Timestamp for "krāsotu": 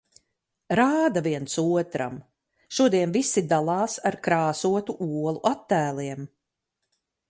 4.29-5.01